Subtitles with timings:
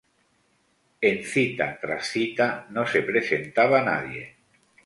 [1.09, 4.35] En cita tras cita no se presentaba nadie.